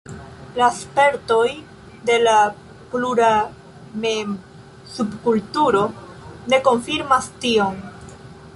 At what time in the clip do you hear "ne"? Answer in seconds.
6.55-6.61